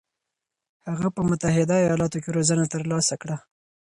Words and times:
هغه 0.89 1.07
په 1.15 1.21
متحده 1.29 1.75
ایالاتو 1.83 2.21
کې 2.23 2.29
روزنه 2.37 2.65
ترلاسه 2.73 3.15
کړه. 3.21 3.35